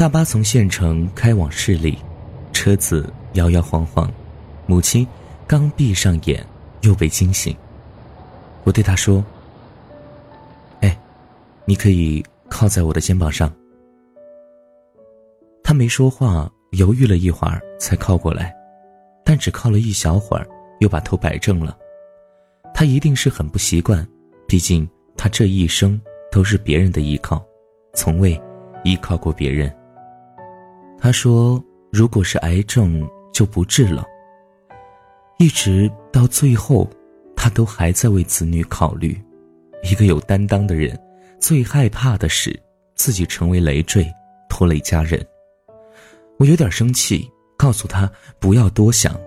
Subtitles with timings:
[0.00, 1.98] 大巴从县城开往市里，
[2.54, 4.10] 车子摇摇晃晃，
[4.64, 5.06] 母亲
[5.46, 6.42] 刚闭上眼
[6.80, 7.54] 又被惊醒。
[8.64, 9.22] 我对她说
[10.80, 10.98] ：“哎，
[11.66, 13.52] 你可以靠在我的肩膀上。”
[15.62, 18.56] 她没说话，犹豫了一会儿才靠过来，
[19.22, 20.48] 但只靠了一小会儿，
[20.78, 21.76] 又把头摆正了。
[22.72, 24.08] 她一定是很不习惯，
[24.48, 26.00] 毕竟她这一生
[26.32, 27.44] 都是别人的依靠，
[27.92, 28.40] 从未
[28.82, 29.70] 依靠过别人。
[31.00, 34.04] 他说：“如果是癌症，就不治了。”
[35.38, 36.88] 一直到最后，
[37.34, 39.18] 他都还在为子女考虑。
[39.82, 40.98] 一个有担当的人，
[41.40, 42.54] 最害怕的是
[42.94, 44.06] 自己成为累赘，
[44.50, 45.26] 拖累家人。
[46.38, 47.26] 我有点生气，
[47.56, 49.18] 告诉他不要多想，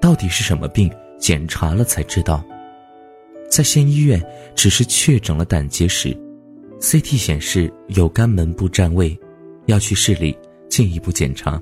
[0.00, 2.44] 到底是什么病，检查了才知道。
[3.48, 4.20] 在县医院，
[4.56, 6.12] 只是确诊了胆结石
[6.80, 9.16] ，CT 显示有肝门部占位，
[9.66, 10.36] 要去市里。
[10.68, 11.60] 进一步检查。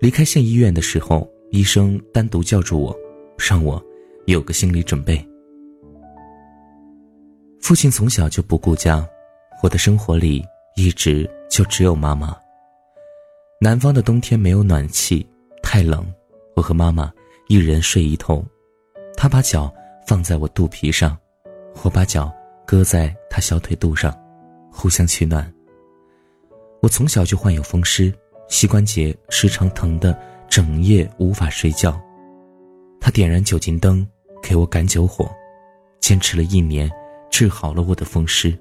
[0.00, 2.96] 离开县医院的时候，医生单独叫住我，
[3.38, 3.82] 让我
[4.26, 5.26] 有个心理准备。
[7.60, 9.06] 父亲从小就不顾家，
[9.62, 10.44] 我的生活里
[10.76, 12.36] 一直就只有妈妈。
[13.58, 15.26] 南方的冬天没有暖气，
[15.62, 16.06] 太冷，
[16.54, 17.10] 我和妈妈
[17.48, 18.44] 一人睡一头，
[19.16, 19.72] 她把脚
[20.06, 21.16] 放在我肚皮上，
[21.82, 22.30] 我把脚
[22.66, 24.14] 搁在她小腿肚上，
[24.70, 25.50] 互相取暖。
[26.86, 28.14] 我从小就患有风湿，
[28.48, 30.16] 膝关节时常疼得
[30.48, 32.00] 整夜无法睡觉。
[33.00, 34.06] 他点燃酒精灯
[34.40, 35.28] 给我赶酒火，
[35.98, 36.88] 坚持了一年，
[37.28, 38.56] 治好了我的风湿。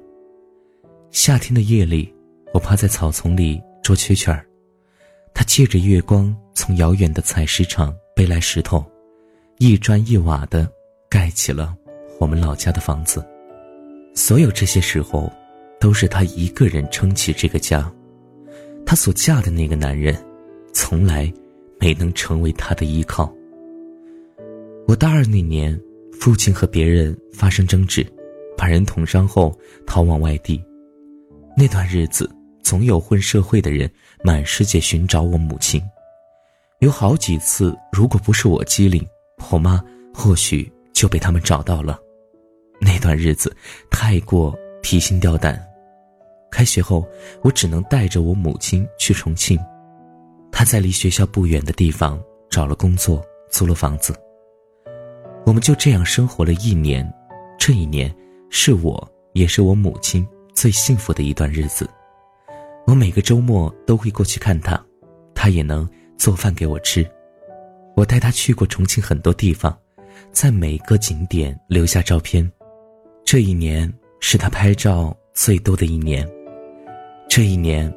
[1.11, 2.11] 夏天的夜里，
[2.51, 4.43] 我趴在草丛里捉蛐蛐儿，
[5.31, 8.83] 他借着月光从遥远的采石场背来石头，
[9.59, 10.67] 一砖一瓦的
[11.07, 11.75] 盖起了
[12.19, 13.23] 我们老家的房子。
[14.15, 15.31] 所有这些时候，
[15.79, 17.87] 都是他一个人撑起这个家。
[18.85, 20.15] 她所嫁的那个男人，
[20.73, 21.31] 从来
[21.79, 23.33] 没能成为她的依靠。
[24.87, 25.79] 我大二那年，
[26.13, 28.05] 父亲和别人发生争执，
[28.55, 30.63] 把人捅伤后逃往外地。
[31.57, 32.29] 那段日子，
[32.61, 33.89] 总有混社会的人
[34.23, 35.81] 满世界寻找我母亲。
[36.79, 39.03] 有好几次，如果不是我机灵，
[39.51, 39.83] 我妈
[40.13, 41.97] 或许就被他们找到了。
[42.79, 43.55] 那段日子
[43.89, 45.59] 太过提心吊胆。
[46.55, 47.05] 开学后，
[47.41, 49.59] 我只能带着我母亲去重庆。
[50.53, 52.17] 她在离学校不远的地方
[52.49, 53.21] 找了工作，
[53.51, 54.15] 租了房子。
[55.45, 57.05] 我们就这样生活了一年。
[57.59, 58.09] 这一年
[58.49, 61.89] 是我也是我母亲最幸福的一段日子。
[62.87, 64.81] 我每个周末都会过去看她，
[65.33, 65.85] 她也能
[66.17, 67.05] 做饭给我吃。
[67.97, 69.77] 我带她去过重庆很多地方，
[70.31, 72.49] 在每个景点留下照片。
[73.25, 76.25] 这一年是她拍照最多的一年。
[77.27, 77.93] 这一年，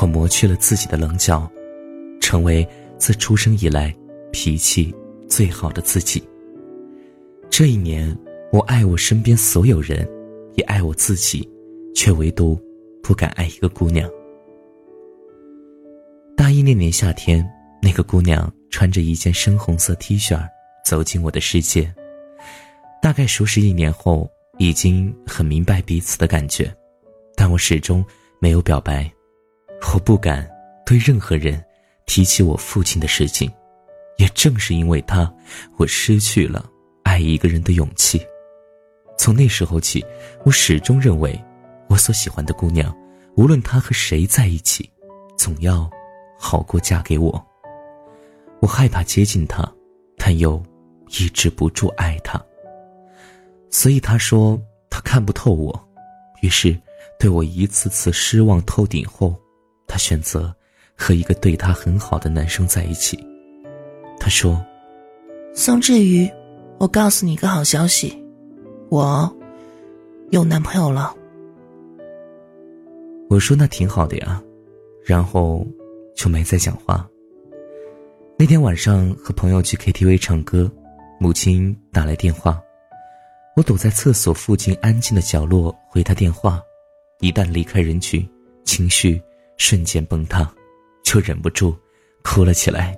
[0.00, 1.50] 我磨去了自己的棱角，
[2.20, 3.94] 成为自出生以来
[4.30, 4.94] 脾气
[5.28, 6.22] 最好的自己。
[7.50, 8.16] 这一年，
[8.52, 10.08] 我爱我身边所有人，
[10.54, 11.48] 也爱我自己，
[11.92, 12.56] 却唯独
[13.02, 14.08] 不敢爱一个姑娘。
[16.36, 17.44] 大一那年夏天，
[17.82, 20.40] 那个姑娘穿着一件深红色 T 恤
[20.84, 21.92] 走进我的世界。
[23.02, 26.72] 大概熟识一年后，已经很明白彼此的感觉，
[27.34, 28.04] 但我始终。
[28.40, 29.10] 没有表白，
[29.92, 30.48] 我不敢
[30.86, 31.62] 对任何人
[32.06, 33.50] 提起我父亲的事情，
[34.16, 35.32] 也正是因为他，
[35.76, 36.64] 我失去了
[37.02, 38.24] 爱一个人的勇气。
[39.16, 40.04] 从那时候起，
[40.44, 41.36] 我始终认为，
[41.88, 42.96] 我所喜欢的姑娘，
[43.36, 44.88] 无论她和谁在一起，
[45.36, 45.90] 总要
[46.38, 47.44] 好过嫁给我。
[48.60, 49.68] 我害怕接近她，
[50.16, 50.62] 但又
[51.08, 52.40] 抑制不住爱她。
[53.68, 55.88] 所以他说他看不透我，
[56.40, 56.80] 于是。
[57.18, 59.34] 对我一次次失望透顶后，
[59.88, 60.54] 他选择
[60.96, 63.18] 和一个对他很好的男生在一起。
[64.20, 64.64] 他说
[65.52, 66.30] ：“宋志宇，
[66.78, 68.16] 我告诉你个好消息，
[68.88, 69.36] 我
[70.30, 71.12] 有男朋友了。”
[73.28, 74.40] 我说：“那挺好的呀。”
[75.04, 75.66] 然后
[76.14, 77.08] 就没再讲话。
[78.38, 80.70] 那天晚上和朋友去 KTV 唱歌，
[81.18, 82.60] 母亲打来电话，
[83.56, 86.62] 我躲在厕所附近安静的角落回她电话。
[87.20, 88.26] 一旦离开人群，
[88.64, 89.20] 情绪
[89.56, 90.48] 瞬间崩塌，
[91.02, 91.76] 就忍不住
[92.22, 92.96] 哭了起来。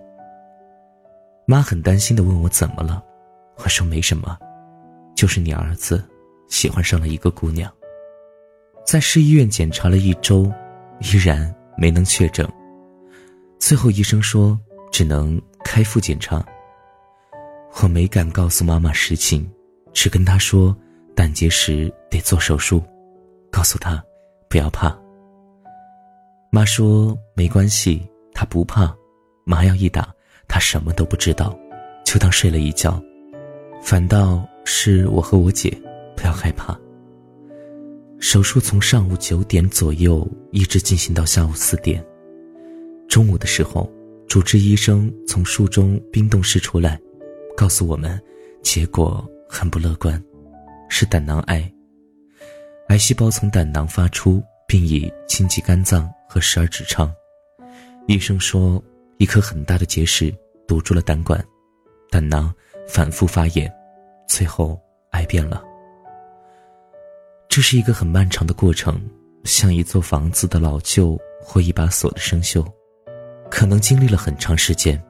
[1.47, 3.03] 妈很担心的问我怎么了，
[3.57, 4.39] 我说没什么，
[5.17, 6.05] 就是你儿子
[6.49, 7.73] 喜欢上了一个姑娘。
[8.87, 10.53] 在市医院检查了一周，
[11.01, 12.47] 依然没能确诊。
[13.59, 14.59] 最后医生说
[14.93, 16.45] 只能开腹检查。
[17.83, 19.51] 我没敢告诉妈妈实情，
[19.95, 20.77] 只跟她说
[21.15, 22.83] 胆结石得做手术，
[23.51, 24.03] 告诉她。
[24.51, 24.95] 不要怕。
[26.51, 28.05] 妈说没关系，
[28.35, 28.93] 她不怕。
[29.45, 30.13] 麻药一打，
[30.49, 31.57] 她什么都不知道，
[32.05, 33.01] 就当睡了一觉。
[33.81, 35.71] 反倒是我和我姐，
[36.17, 36.77] 不要害怕。
[38.19, 42.05] 手术从上午九点左右一直进行到下午四点。
[43.09, 43.89] 中午的时候，
[44.29, 47.01] 主治医生从术中冰冻室出来，
[47.57, 48.21] 告诉我们，
[48.63, 50.21] 结果很不乐观，
[50.89, 51.73] 是胆囊癌。
[52.91, 57.15] 癌细胞从胆囊发出，并已侵及肝脏和十二指肠。
[58.09, 58.83] 医生说，
[59.17, 60.35] 一颗很大的结石
[60.67, 61.41] 堵住了胆管，
[62.11, 62.53] 胆囊
[62.89, 63.73] 反复发炎，
[64.27, 64.77] 最后
[65.13, 65.63] 癌变了。
[67.49, 69.01] 这是一个很漫长的过程，
[69.45, 72.67] 像一座房子的老旧或一把锁的生锈，
[73.49, 75.01] 可能经历了很长时间。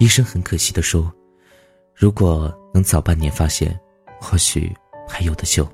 [0.00, 1.14] 医生很可惜地说
[1.94, 3.78] ：“如果能早半年发现，
[4.20, 4.74] 或许
[5.06, 5.64] 还有的救。”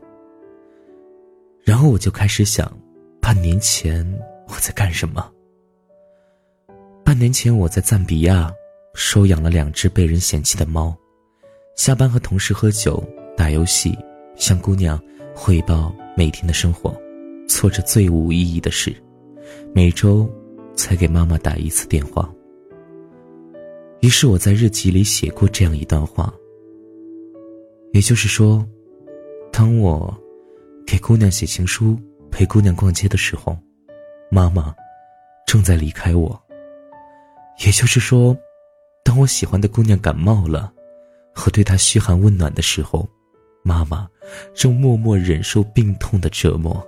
[1.71, 2.69] 然后我就开始想，
[3.23, 4.05] 半年前
[4.49, 5.31] 我在干什么？
[7.05, 8.53] 半年前我在赞比亚
[8.95, 10.93] 收养了两只被人嫌弃的猫，
[11.77, 13.01] 下班和同事喝酒
[13.37, 13.97] 打游戏，
[14.35, 15.01] 向姑娘。
[15.33, 16.93] 汇报每天的生活，
[17.49, 18.93] 做着最无意义的事，
[19.73, 20.29] 每周
[20.75, 22.29] 才给妈妈打一次电话。
[24.01, 26.35] 于是我在日记里写过这样一段话。
[27.93, 28.67] 也就是说，
[29.53, 30.13] 当我
[30.91, 31.97] 给姑娘写情书、
[32.33, 33.57] 陪姑娘逛街的时候，
[34.29, 34.75] 妈妈
[35.47, 36.43] 正在离开我。
[37.65, 38.37] 也就是说，
[39.05, 40.73] 当我喜欢的姑娘感冒了，
[41.33, 43.09] 和对她嘘寒问暖的时候。
[43.63, 44.09] 妈妈
[44.53, 46.85] 正默默忍受病痛的折磨，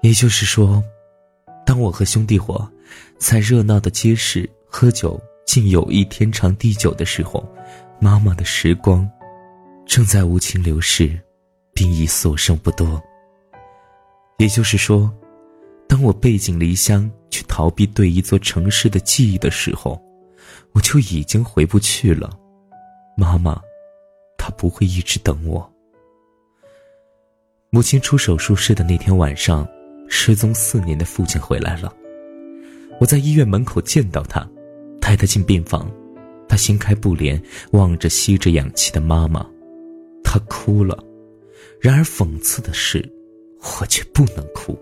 [0.00, 0.82] 也就是说，
[1.66, 2.66] 当我和兄弟伙
[3.18, 7.46] 在热闹的街市喝酒，竟友谊天长地久的时候，
[8.00, 9.06] 妈妈的时光
[9.84, 11.20] 正在无情流逝，
[11.72, 13.02] 并已所剩不多。
[14.38, 15.12] 也就是说，
[15.88, 20.00] 当我背井离乡去逃避对一座城市的记忆的时候，
[20.72, 22.30] 我就已经回不去了。
[23.16, 23.60] 妈妈，
[24.36, 25.70] 她不会一直等我。
[27.70, 29.66] 母亲出手术室的那天晚上，
[30.08, 31.92] 失踪四年的父亲回来了。
[33.00, 34.46] 我在医院门口见到他，
[35.00, 35.90] 带他进病房。
[36.48, 39.46] 他掀开布帘，望着吸着氧气的妈妈，
[40.22, 41.02] 他哭了。
[41.82, 43.04] 然而讽刺的是，
[43.80, 44.78] 我却不能哭。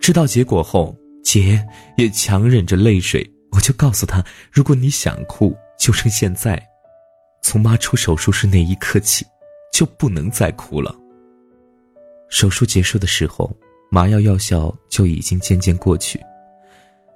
[0.00, 1.62] 知道结果后，姐
[1.98, 3.30] 也强忍着泪水。
[3.52, 6.60] 我就告诉他，如果你想哭，就趁现在。
[7.42, 9.26] 从妈出手术室那一刻起，
[9.70, 10.96] 就不能再哭了。
[12.30, 13.54] 手术结束的时候，
[13.90, 16.18] 麻药药效就已经渐渐过去。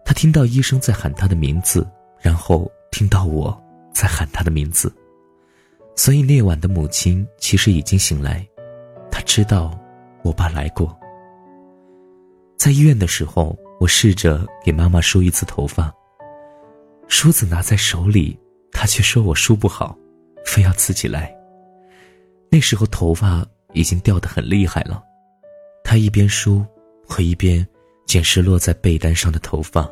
[0.04, 1.90] 他听到医生在喊他的名字，
[2.20, 3.58] 然后听到我
[3.94, 4.94] 在喊他的名字，
[5.96, 8.46] 所以那晚的母亲其实已经醒来。
[9.20, 9.78] 知道
[10.22, 10.96] 我爸来过。
[12.56, 15.92] 在医院的时候，我试着给妈妈梳一次头发，
[17.08, 18.38] 梳子拿在手里，
[18.72, 19.96] 她却说我梳不好，
[20.44, 21.34] 非要自己来。
[22.50, 23.46] 那时候头发。
[23.72, 25.00] 已经掉得很厉害了，
[25.84, 26.66] 他一边梳，
[27.06, 27.64] 我一边
[28.04, 29.88] 捡拾落在被单上的头发。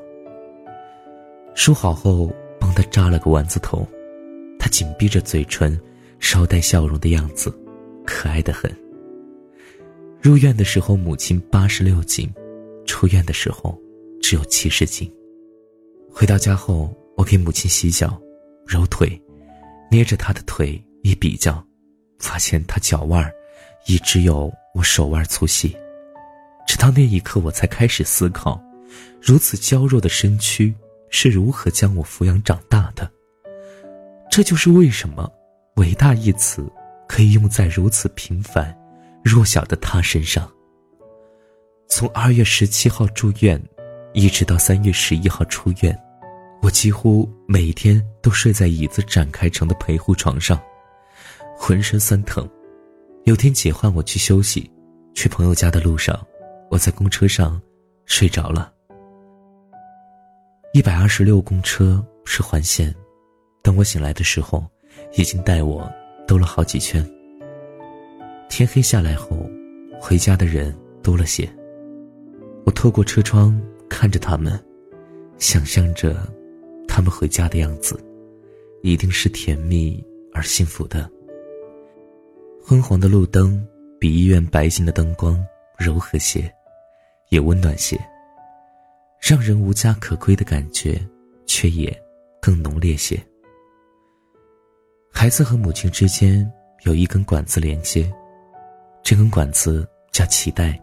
[1.55, 2.29] 梳好后，
[2.59, 3.87] 帮他扎了个丸子头，
[4.59, 5.81] 他紧闭着嘴唇，
[6.19, 7.57] 稍带笑容的样子，
[8.05, 8.69] 可爱的很。
[10.21, 12.33] 入院的时候，母亲八十六斤，
[12.87, 13.79] 出院的时候
[14.21, 15.11] 只有七十斤。
[16.11, 18.21] 回到家后，我给母亲洗脚、
[18.67, 19.21] 揉腿，
[19.91, 21.65] 捏着她的腿一比较，
[22.19, 23.33] 发现她脚腕儿。
[23.87, 25.75] 已只有我手腕粗细，
[26.67, 28.61] 直到那一刻，我才开始思考：
[29.19, 30.75] 如此娇弱的身躯
[31.09, 33.11] 是如何将我抚养长大的。
[34.31, 35.33] 这就是为什么
[35.77, 36.71] “伟大”一词
[37.09, 38.78] 可以用在如此平凡、
[39.29, 40.51] 弱小的他身上。
[41.87, 43.63] 从二月十七号住院，
[44.13, 45.97] 一直到三月十一号出院，
[46.63, 50.61] 我几乎每天都睡在椅子展开成的陪护床上，
[51.57, 52.49] 浑身酸疼。
[53.25, 54.71] 有天姐唤我去休息，
[55.15, 56.19] 去朋友家的路上，
[56.71, 57.61] 我在公车上
[58.07, 58.73] 睡着了。
[60.73, 62.95] 一百二十六公车是环线，
[63.63, 64.65] 等我醒来的时候，
[65.15, 65.91] 已经带我
[66.27, 67.05] 兜了好几圈。
[68.49, 69.49] 天黑下来后，
[70.01, 71.49] 回家的人多了些。
[72.65, 74.59] 我透过车窗看着他们，
[75.39, 76.27] 想象着
[76.89, 77.99] 他们回家的样子，
[78.83, 81.09] 一定是甜蜜而幸福的。
[82.63, 83.65] 昏黄的路灯
[83.99, 85.43] 比医院白净的灯光
[85.79, 86.53] 柔和些，
[87.31, 87.99] 也温暖些，
[89.21, 91.01] 让人无家可归的感觉，
[91.47, 91.97] 却也
[92.41, 93.23] 更浓烈些。
[95.11, 96.51] 孩子和母亲之间
[96.85, 98.13] 有一根管子连接，
[99.09, 100.79] 这根管子叫脐带，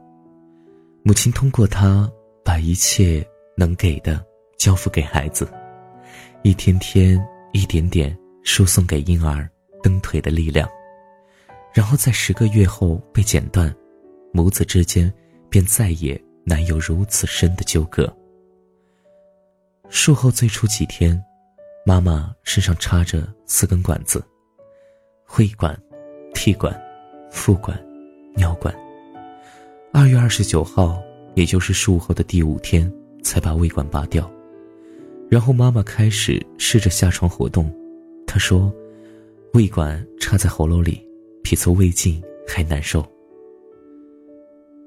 [1.03, 2.11] 母亲通过它
[2.43, 3.23] 把一切
[3.55, 4.19] 能给的
[4.57, 5.47] 交付给孩子，
[6.41, 9.47] 一天天、一点点输送给婴儿
[9.83, 10.67] 蹬腿的力量，
[11.71, 13.71] 然后在十个月后被剪断，
[14.33, 15.13] 母子之间
[15.47, 18.11] 便再也难有如此深的纠葛。
[19.87, 21.23] 术后最初几天，
[21.85, 24.19] 妈妈身上插着四根管子：
[25.27, 25.79] 会管、
[26.33, 26.75] 替管、
[27.29, 27.79] 腹管、
[28.35, 28.73] 尿管。
[29.91, 31.01] 二月二十九号。
[31.35, 32.89] 也就是术后的第五天，
[33.21, 34.31] 才把胃管拔掉，
[35.29, 37.69] 然后妈妈开始试着下床活动。
[38.25, 38.73] 她说
[39.51, 41.05] ：“胃管插在喉咙里，
[41.43, 43.05] 比做胃镜还难受。”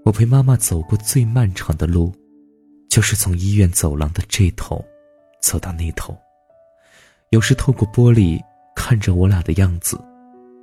[0.06, 2.10] 我陪妈妈走过最漫长的路，
[2.88, 4.82] 就是从医院走廊的这头，
[5.42, 6.16] 走到那头。
[7.28, 8.40] 有时透过玻璃
[8.74, 10.00] 看着我俩的样子，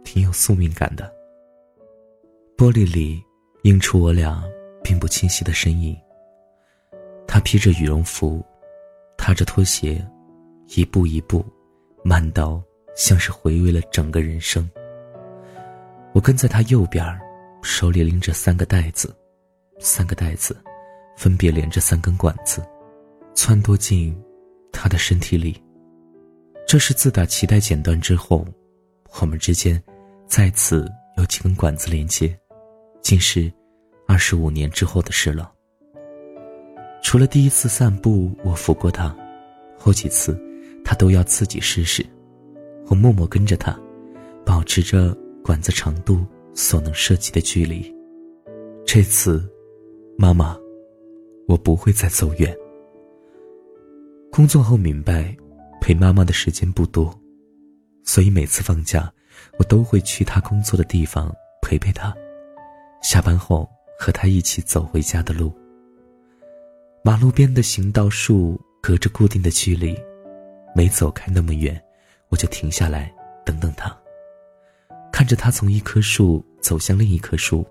[0.03, 1.13] 挺有宿命感的。
[2.57, 3.23] 玻璃里
[3.63, 4.43] 映出我俩。
[4.85, 5.97] 并不清晰的身影。
[7.27, 8.45] 他披着羽绒服，
[9.17, 9.99] 踏着拖鞋，
[10.75, 11.43] 一步一步，
[12.03, 12.61] 慢到
[12.95, 14.69] 像是回味了整个人生。
[16.13, 17.03] 我跟在他右边，
[17.63, 19.13] 手里拎着三个袋子，
[19.79, 20.55] 三个袋子，
[21.17, 22.63] 分别连着三根管子，
[23.33, 24.15] 撺掇进
[24.71, 25.59] 他的身体里。
[26.67, 28.45] 这是自打脐带剪断之后，
[29.19, 29.81] 我们之间
[30.27, 32.37] 再次有几根管子连接，
[33.05, 33.53] 竟是。
[34.07, 35.51] 二十五年之后的事了。
[37.03, 39.15] 除了第一次散步，我扶过他，
[39.77, 40.39] 后几次，
[40.83, 42.05] 他都要自己试试。
[42.87, 43.79] 我默默跟着他，
[44.45, 47.93] 保持着管子长度所能涉及的距离。
[48.85, 49.47] 这次，
[50.17, 50.55] 妈妈，
[51.47, 52.55] 我不会再走远。
[54.31, 55.35] 工作后明白，
[55.81, 57.13] 陪妈妈的时间不多，
[58.03, 59.11] 所以每次放假，
[59.59, 61.31] 我都会去她工作的地方
[61.61, 62.15] 陪陪她。
[63.05, 63.69] 下班后。
[63.97, 65.53] 和他一起走回家的路。
[67.01, 69.97] 马路边的行道树隔着固定的距离，
[70.75, 71.81] 没走开那么远，
[72.27, 73.09] 我就停下来
[73.45, 73.97] 等等他。
[75.13, 77.65] 看着他从一棵树走向另一棵树，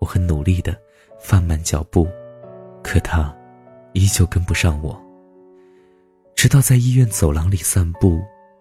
[0.00, 0.78] 我很努力的
[1.18, 2.06] 放慢脚步，
[2.84, 3.34] 可他
[3.94, 5.02] 依旧跟不上我。
[6.36, 8.20] 直到在医院走廊里散步，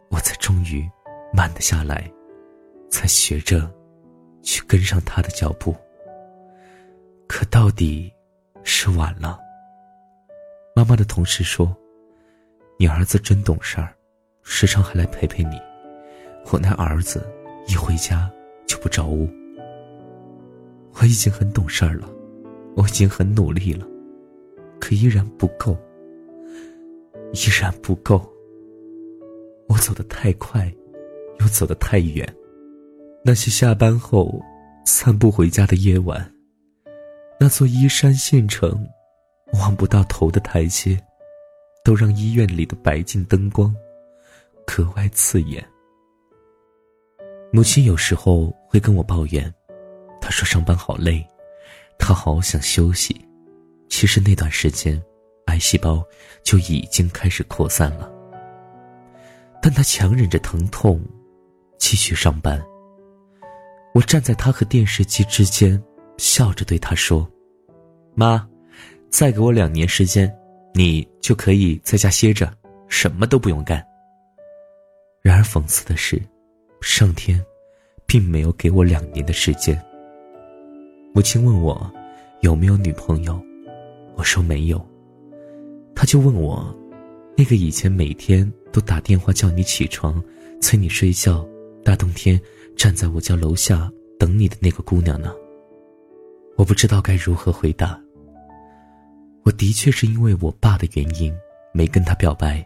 [0.10, 0.90] 我才终于
[1.34, 2.10] 慢了下来，
[2.90, 3.70] 才学着
[4.42, 5.76] 去跟上他的脚步。
[7.30, 8.12] 可到底
[8.64, 9.40] 是晚了。
[10.76, 11.74] 妈妈的同事说
[12.76, 13.94] ：“你儿子真懂事儿，
[14.42, 15.52] 时常还来陪陪你。
[16.52, 17.32] 我那儿子
[17.68, 18.30] 一回家
[18.66, 19.30] 就不着屋。
[20.96, 22.10] 我已经很懂事儿了，
[22.76, 23.86] 我已经很努力了，
[24.80, 25.78] 可依然不够，
[27.34, 28.28] 依然不够。
[29.68, 30.74] 我走得太快，
[31.40, 32.28] 又走得太远。
[33.24, 34.42] 那些下班后
[34.84, 36.28] 散步回家的夜晚。”
[37.42, 38.86] 那座依山县城，
[39.54, 41.02] 望不到头的台阶，
[41.86, 43.74] 都让医院里的白净灯光
[44.68, 45.66] 格外刺眼。
[47.54, 49.52] 母亲有时候会跟我抱怨，
[50.20, 51.26] 她说上班好累，
[51.98, 53.26] 她好想休息。
[53.88, 55.02] 其实那段时间，
[55.46, 56.06] 癌细胞
[56.44, 58.12] 就已经开始扩散了，
[59.62, 61.02] 但她强忍着疼痛，
[61.78, 62.62] 继续上班。
[63.96, 65.82] 我站在她和电视机之间。
[66.20, 67.28] 笑着对他说
[68.14, 68.48] ：“妈，
[69.10, 70.32] 再给我两年时间，
[70.76, 72.54] 你就可以在家歇着，
[72.88, 73.84] 什么都不用干。”
[75.24, 76.22] 然而讽刺的是，
[76.82, 77.44] 上天
[78.06, 79.82] 并没有给我两年的时间。
[81.14, 81.92] 母亲问我
[82.42, 83.42] 有没有女朋友，
[84.16, 84.86] 我说没有。
[85.96, 86.74] 他就问我，
[87.36, 90.24] 那个以前每天都打电话叫你起床、
[90.62, 91.48] 催你睡觉、
[91.84, 92.40] 大冬天
[92.78, 95.34] 站在我家楼下等你的那个姑娘呢？
[96.60, 97.98] 我不知道该如何回答。
[99.46, 101.34] 我的确是因为我爸的原因
[101.72, 102.62] 没跟他表白，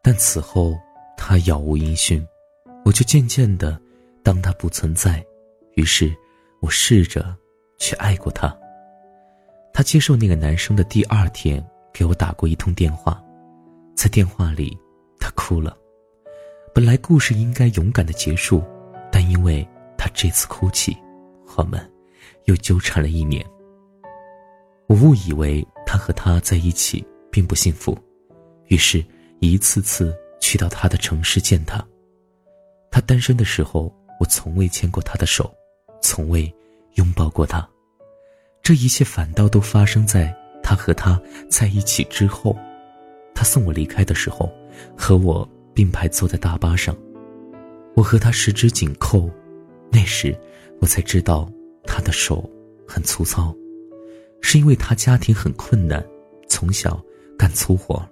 [0.00, 0.78] 但此后
[1.16, 2.24] 他杳无音讯，
[2.84, 3.76] 我就渐渐的
[4.22, 5.20] 当他不存在。
[5.74, 6.14] 于是，
[6.60, 7.36] 我试着
[7.76, 8.56] 去爱过他。
[9.74, 11.60] 他接受那个男生的第二天
[11.92, 13.20] 给我打过一通电话，
[13.96, 14.78] 在电话里
[15.18, 15.76] 他哭了。
[16.72, 18.62] 本来故事应该勇敢的结束，
[19.10, 19.68] 但因为
[19.98, 20.96] 他这次哭泣，
[21.56, 21.84] 我们。
[22.44, 23.44] 又纠缠了一年。
[24.88, 27.96] 我误以为他和他在一起并不幸福，
[28.66, 29.04] 于是
[29.40, 31.82] 一次次去到他的城市见他。
[32.90, 35.52] 他单身的时候，我从未牵过他的手，
[36.02, 36.52] 从未
[36.94, 37.66] 拥抱过他。
[38.62, 42.56] 这一切反倒都发生在他和他在一起之后。
[43.34, 44.52] 他送我离开的时候，
[44.94, 46.94] 和我并排坐在大巴上，
[47.96, 49.30] 我和他十指紧扣。
[49.90, 50.38] 那时，
[50.82, 51.50] 我才知道。
[51.84, 52.48] 他的手
[52.86, 53.54] 很粗糙，
[54.40, 56.04] 是因为他家庭很困难，
[56.48, 57.02] 从小
[57.38, 58.02] 干粗活。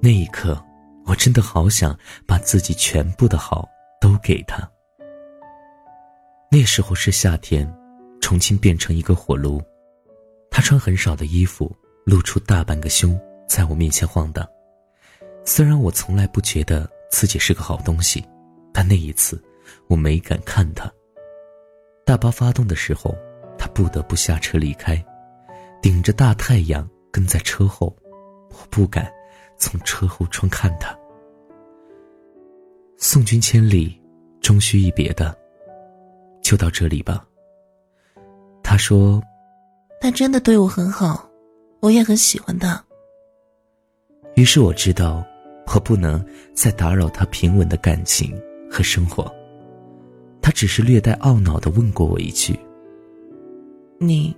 [0.00, 0.62] 那一刻，
[1.06, 3.68] 我真的好想把自己全部的好
[4.00, 4.68] 都给他。
[6.50, 7.70] 那时候是夏天，
[8.20, 9.62] 重庆变成一个火炉，
[10.50, 14.46] 他穿很少的衣服，露出大半个胸，在我面前晃荡。
[15.44, 18.24] 虽然我从来不觉得自己是个好东西，
[18.72, 19.42] 但那一次，
[19.88, 20.90] 我没敢看他。
[22.04, 23.14] 大巴发动的时候，
[23.58, 25.02] 他不得不下车离开，
[25.80, 27.96] 顶着大太阳跟在车后，
[28.50, 29.12] 我不敢
[29.56, 30.96] 从车后窗看他。
[32.96, 34.00] 送君千里，
[34.40, 35.36] 终须一别的，
[36.42, 37.24] 就到这里吧。
[38.62, 39.22] 他说
[40.00, 41.28] ：“他真的对我很好，
[41.80, 42.84] 我也很喜欢他。”
[44.36, 45.24] 于是我知道。
[45.72, 48.36] 我不能再打扰他平稳的感情
[48.68, 49.32] 和生活。
[50.42, 52.58] 他只是略带懊恼的问过我一句
[53.98, 54.34] ：“你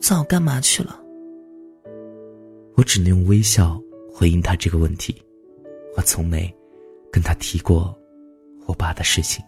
[0.00, 1.00] 早干嘛去了？”
[2.76, 3.80] 我只能用微笑
[4.12, 5.14] 回应他这个问题。
[5.96, 6.52] 我从没
[7.12, 7.94] 跟他提过
[8.66, 9.44] 我爸的事情。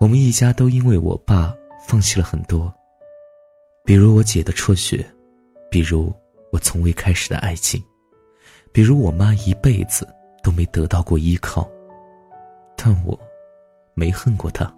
[0.00, 1.54] 我们一家都因为我爸
[1.86, 2.72] 放弃了很多，
[3.84, 5.06] 比如我姐的辍学，
[5.70, 6.12] 比如
[6.50, 7.80] 我从未开始的爱情。
[8.72, 10.08] 比如我妈一辈子
[10.42, 11.70] 都没得到过依靠，
[12.76, 13.18] 但我
[13.94, 14.72] 没恨过他。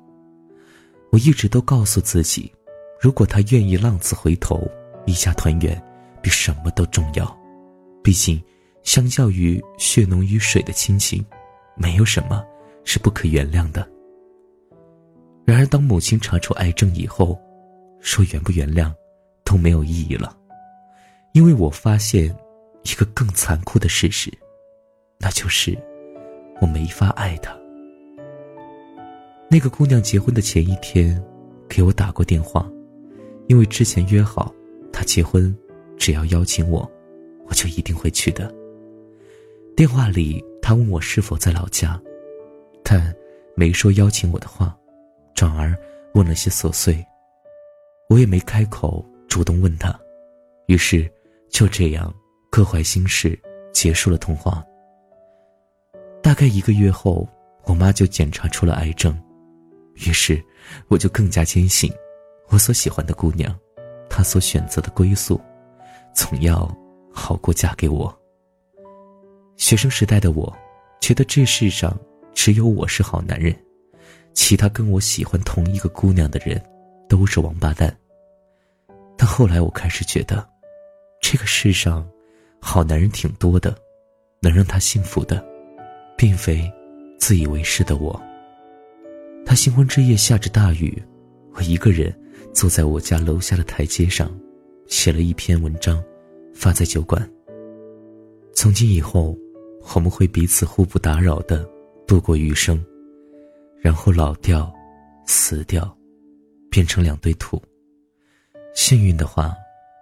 [1.10, 2.52] 我一直都告诉自己，
[3.00, 4.66] 如果他愿意浪子回头，
[5.06, 5.80] 一家团圆
[6.22, 7.38] 比什么都重要。
[8.02, 8.42] 毕竟，
[8.82, 11.24] 相较于血浓于水的亲情，
[11.76, 12.44] 没有什么
[12.84, 13.88] 是不可原谅的。
[15.44, 17.38] 然而，当母亲查出癌症以后，
[18.00, 18.92] 说原不原谅
[19.44, 20.36] 都没有意义了，
[21.32, 22.34] 因为我发现。
[22.86, 24.30] 一个更残酷的事实，
[25.18, 25.74] 那就是
[26.60, 27.56] 我没法爱她。
[29.54, 31.24] 那个姑娘结婚的前一天，
[31.68, 32.68] 给我打过电话，
[33.46, 34.52] 因为之前约好，
[34.92, 35.56] 她结婚
[35.96, 36.90] 只要邀请我，
[37.46, 38.52] 我就一定会去的。
[39.76, 42.02] 电话里，她问我是否在老家，
[42.82, 43.14] 但
[43.54, 44.76] 没说邀请我的话，
[45.36, 45.72] 转而
[46.14, 47.00] 问了些琐碎。
[48.08, 49.96] 我也没开口主动问她，
[50.66, 51.08] 于是
[51.48, 52.12] 就这样。
[52.50, 53.38] 各怀心事，
[53.72, 54.64] 结束了通话。
[56.20, 57.28] 大概一个月后，
[57.66, 59.16] 我妈就检查出了癌症，
[59.94, 60.42] 于是
[60.88, 61.92] 我就更加坚信，
[62.48, 63.56] 我所喜欢的姑娘，
[64.08, 65.40] 她所选择的归宿，
[66.14, 66.68] 总要
[67.12, 68.14] 好过嫁给我。
[69.56, 70.52] 学生时代的我，
[71.00, 71.96] 觉得这世上
[72.34, 73.54] 只有我是好男人，
[74.32, 76.60] 其他跟我喜欢同一个姑娘的人，
[77.08, 77.96] 都是王八蛋。
[79.16, 80.46] 但后来我开始觉得，
[81.20, 82.06] 这个世上。
[82.66, 83.76] 好男人挺多的，
[84.40, 85.44] 能让他幸福的，
[86.16, 86.72] 并非
[87.20, 88.18] 自以为是的我。
[89.46, 91.00] 他新婚之夜下着大雨，
[91.52, 92.14] 我一个人
[92.52, 94.30] 坐在我家楼下的台阶上，
[94.86, 96.02] 写了一篇文章，
[96.54, 97.30] 发在酒馆。
[98.54, 99.36] 从今以后，
[99.94, 101.68] 我们会彼此互不打扰的
[102.06, 102.82] 度过余生，
[103.80, 104.72] 然后老掉，
[105.26, 105.94] 死掉，
[106.70, 107.60] 变成两堆土。
[108.74, 109.54] 幸运的话，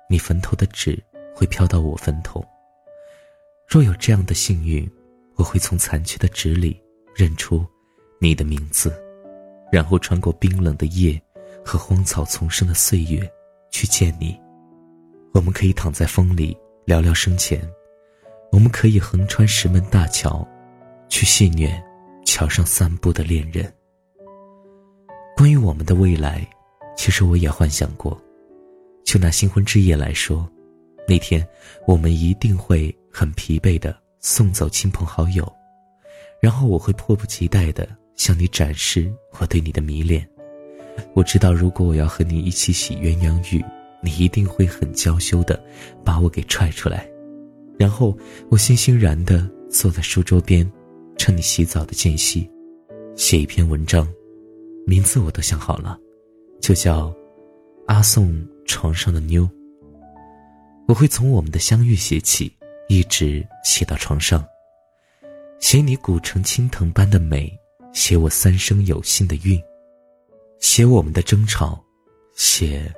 [0.08, 1.02] 你坟头的纸
[1.34, 2.44] 会飘到我坟头。
[3.68, 4.88] 若有这样的幸运，
[5.34, 6.80] 我会从残缺的纸里
[7.14, 7.66] 认出
[8.20, 8.92] 你的名字，
[9.72, 11.20] 然后穿过冰冷的夜
[11.64, 13.28] 和荒草丛生的岁月
[13.70, 14.38] 去见你。
[15.32, 17.60] 我们可以躺在风里聊聊生前，
[18.52, 20.46] 我们可以横穿石门大桥，
[21.08, 21.72] 去戏谑
[22.24, 23.72] 桥上散步的恋人。
[25.36, 26.46] 关于我们的未来，
[26.96, 28.16] 其实我也幻想过。
[29.04, 30.48] 就拿新婚之夜来说，
[31.08, 31.44] 那天
[31.86, 32.94] 我们一定会。
[33.14, 35.46] 很疲惫的送走亲朋好友，
[36.40, 40.26] 然后我会迫不及待的向你展示我对你的迷恋。
[41.14, 43.64] 我知道，如果我要和你一起洗鸳鸯浴，
[44.02, 45.62] 你一定会很娇羞的
[46.04, 47.08] 把我给踹出来。
[47.78, 48.16] 然后
[48.50, 50.70] 我欣欣然的坐在书桌边，
[51.16, 52.48] 趁你洗澡的间隙，
[53.16, 54.06] 写一篇文章，
[54.86, 55.98] 名字我都想好了，
[56.60, 57.08] 就叫
[57.86, 59.42] 《阿宋床上的妞》。
[60.88, 62.52] 我会从我们的相遇写起。
[62.88, 64.44] 一直写到床上，
[65.60, 67.50] 写你古城青藤般的美，
[67.92, 69.62] 写我三生有幸的运，
[70.60, 71.82] 写我们的争吵，
[72.34, 72.92] 写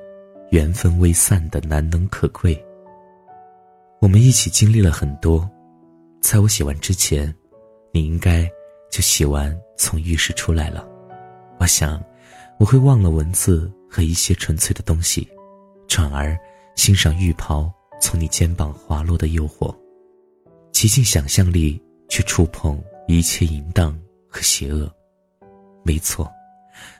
[0.50, 2.62] 缘分未散的难能可贵。
[4.00, 5.48] 我们一起经历了很多，
[6.20, 7.34] 在我写完之前，
[7.92, 8.48] 你应该
[8.90, 10.86] 就写完从浴室出来了。
[11.58, 12.02] 我想，
[12.58, 15.26] 我会忘了文字和一些纯粹的东西，
[15.88, 16.38] 转而
[16.76, 19.74] 欣赏浴袍从你肩膀滑落的诱惑。
[20.70, 23.98] 极尽想象力去触碰一切淫荡
[24.34, 24.92] 和邪恶，
[25.84, 26.28] 没错。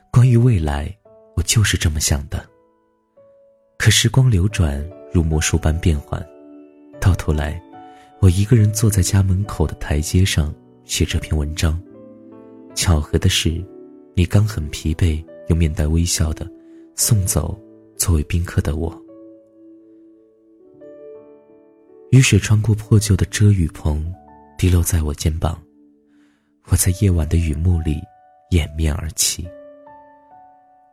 [0.09, 0.97] 关于未来，
[1.35, 2.47] 我就是这么想的。
[3.77, 6.25] 可时光流转如魔术般变幻，
[7.01, 7.61] 到头来，
[8.21, 11.77] 我一个人坐在家门口的台阶上写这篇文章。
[12.73, 13.61] 巧合的是，
[14.15, 16.49] 你刚很疲惫又面带微笑的
[16.95, 17.59] 送走
[17.97, 18.97] 作为宾客的我。
[22.11, 24.09] 雨水穿过破旧的遮雨棚，
[24.57, 25.61] 滴落在我肩膀。
[26.67, 28.01] 我在夜晚的雨幕里
[28.49, 29.47] 掩面而泣。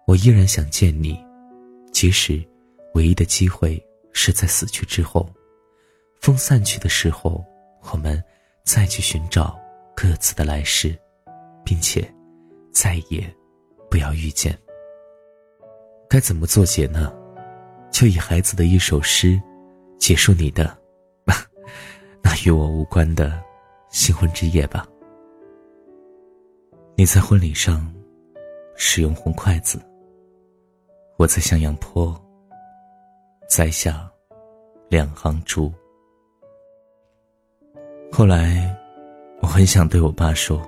[0.07, 1.19] 我依然想见你，
[1.93, 2.43] 即使
[2.95, 3.83] 唯一的机会
[4.13, 5.29] 是在死去之后，
[6.21, 7.45] 风散去的时候，
[7.91, 8.23] 我们
[8.65, 9.59] 再去寻找
[9.95, 10.97] 各自的来世，
[11.65, 12.07] 并且
[12.73, 13.25] 再也
[13.91, 14.57] 不要遇见。
[16.09, 17.13] 该怎么作结呢？
[17.91, 19.41] 就以孩子的一首诗
[19.99, 20.77] 结束你的
[22.23, 23.43] 那与我无关的
[23.91, 24.87] 新婚之夜吧。
[27.03, 27.93] 你在婚礼上
[28.77, 29.83] 使用红筷子，
[31.17, 32.17] 我在向阳坡
[33.49, 34.09] 栽下
[34.89, 35.73] 两行珠。
[38.13, 38.73] 后来，
[39.41, 40.63] 我很想对我爸说：“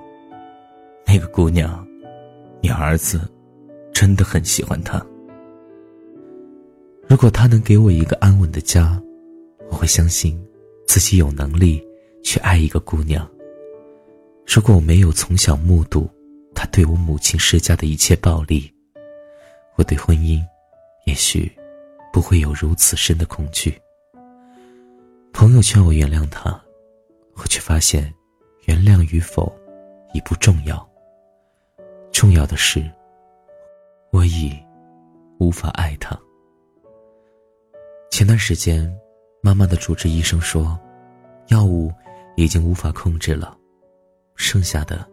[1.07, 1.87] 那个姑娘，
[2.59, 3.21] 你儿子
[3.93, 5.01] 真的很喜欢她。
[7.07, 9.01] 如果他能给我一个安稳的家，
[9.69, 10.37] 我会相信
[10.85, 11.81] 自己有能力
[12.25, 13.25] 去爱一个姑娘。
[14.45, 16.05] 如果我没有从小目睹。”
[16.55, 18.73] 他对我母亲施加的一切暴力，
[19.75, 20.41] 我对婚姻，
[21.05, 21.51] 也许
[22.13, 23.77] 不会有如此深的恐惧。
[25.33, 26.59] 朋友劝我原谅他，
[27.35, 28.11] 我却发现，
[28.67, 29.53] 原谅与否
[30.13, 30.89] 已不重要。
[32.13, 32.89] 重要的是，
[34.11, 34.57] 我已
[35.37, 36.17] 无法爱他。
[38.09, 38.89] 前段时间，
[39.41, 40.79] 妈妈的主治医生说，
[41.49, 41.91] 药物
[42.37, 43.57] 已经无法控制了，
[44.37, 45.05] 剩下的。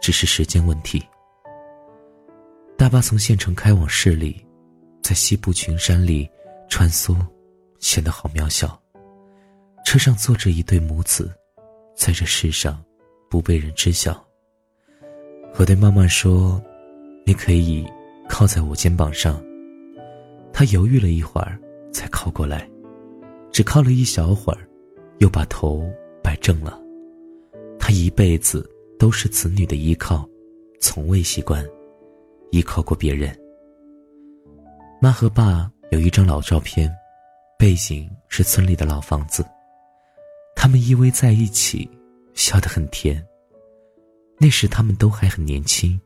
[0.00, 1.02] 只是时间问题。
[2.76, 4.44] 大巴从县城开往市里，
[5.02, 6.28] 在西部群山里
[6.68, 7.16] 穿梭，
[7.78, 8.80] 显得好渺小。
[9.84, 11.32] 车上坐着一对母子，
[11.96, 12.82] 在这世上
[13.30, 14.22] 不被人知晓。
[15.58, 16.62] 我对妈妈说
[17.24, 17.86] ：“你可以
[18.28, 19.42] 靠在我肩膀上。”
[20.52, 21.58] 她犹豫了一会儿，
[21.92, 22.68] 才靠过来，
[23.50, 24.68] 只靠了一小会儿，
[25.18, 25.90] 又把头
[26.22, 26.78] 摆正了。
[27.78, 28.70] 她一辈子。
[28.98, 30.28] 都是子女的依靠，
[30.80, 31.64] 从未习惯
[32.50, 33.36] 依靠过别人。
[35.00, 36.90] 妈和爸有一张老照片，
[37.58, 39.44] 背景是村里的老房子，
[40.54, 41.88] 他们依偎在一起，
[42.32, 43.22] 笑得很甜。
[44.38, 46.00] 那时他们都还很年轻，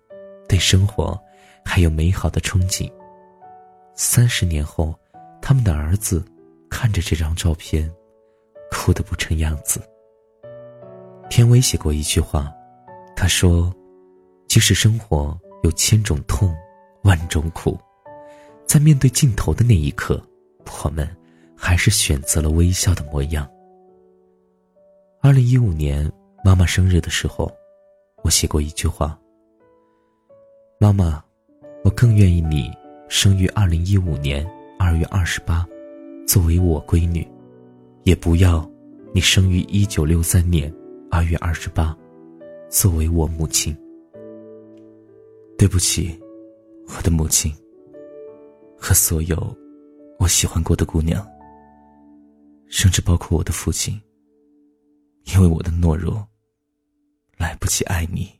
[0.48, 1.18] 对生活
[1.64, 2.90] 还有美好的憧憬。
[3.94, 4.94] 三十年后，
[5.40, 6.24] 他们的儿子
[6.68, 7.88] 看着这张照片，
[8.72, 9.80] 哭得不成样子。
[11.28, 12.52] 田伟写过一句话。
[13.20, 13.70] 他说
[14.48, 16.56] ：“即使生活有千种痛，
[17.02, 17.78] 万种苦，
[18.64, 20.18] 在面对镜头的那一刻，
[20.82, 21.06] 我们
[21.54, 23.46] 还是选择了微笑的模样。”
[25.20, 26.10] 二零一五年
[26.42, 27.52] 妈妈生日的时候，
[28.24, 29.20] 我写过一句话
[30.80, 31.22] ：“妈妈，
[31.84, 32.72] 我更愿意你
[33.06, 35.68] 生于二零一五年二月二十八，
[36.26, 37.28] 作为我闺女，
[38.04, 38.66] 也不要
[39.12, 40.74] 你生于一九六三年
[41.10, 41.94] 二月二十八。”
[42.70, 43.76] 作为我母亲，
[45.58, 46.16] 对不起，
[46.86, 47.52] 我的母亲
[48.78, 49.36] 和所有
[50.20, 51.26] 我喜欢过的姑娘，
[52.68, 54.00] 甚至包括我的父亲，
[55.34, 56.24] 因为我的懦弱，
[57.36, 58.39] 来不及爱你。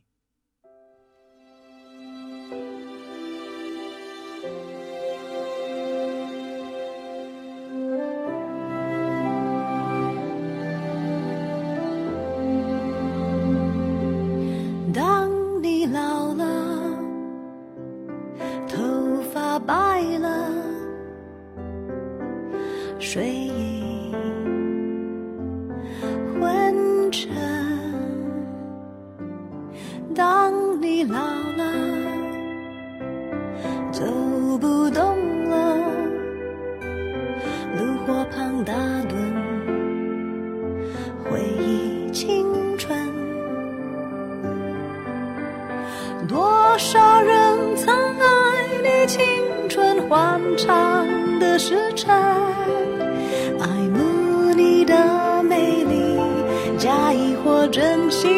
[57.71, 58.29] 真心，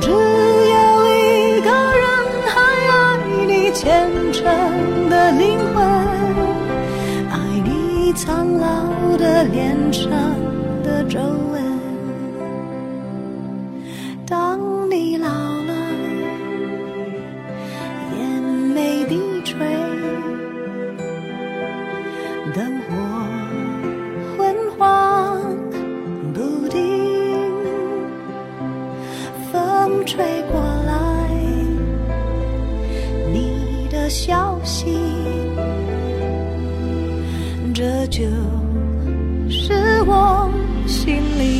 [0.00, 2.06] 只有一个人
[2.46, 2.54] 还
[2.88, 2.94] 爱
[3.46, 4.42] 你虔诚
[5.10, 5.84] 的灵魂，
[7.30, 8.66] 爱你苍老
[9.18, 10.10] 的脸上
[10.82, 11.18] 的皱
[11.52, 11.55] 纹。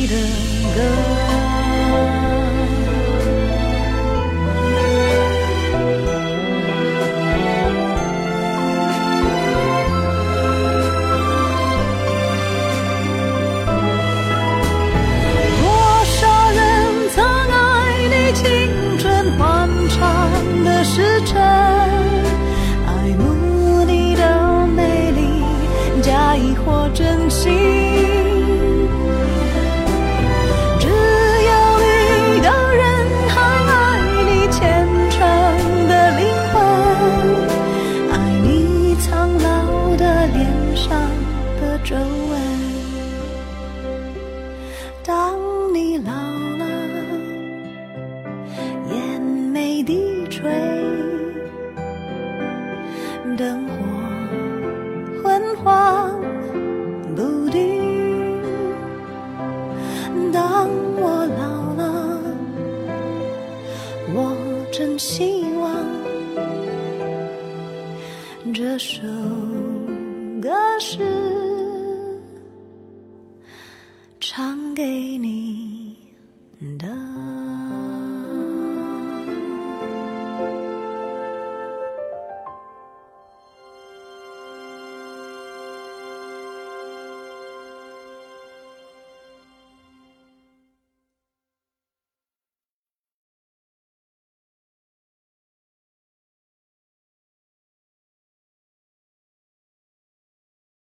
[0.07, 0.15] 的
[0.73, 1.06] 歌。